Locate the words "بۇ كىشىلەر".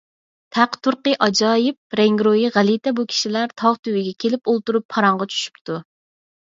3.03-3.55